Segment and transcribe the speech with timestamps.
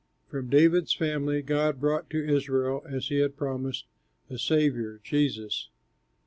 [0.29, 3.85] From David's family God brought to Israel, as he had promised,
[4.31, 5.69] a Saviour, Jesus.